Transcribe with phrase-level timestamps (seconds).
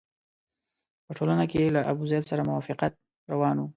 [1.05, 2.93] په ټولنه کې له ابوزید سره موافقت
[3.31, 3.67] روان وو.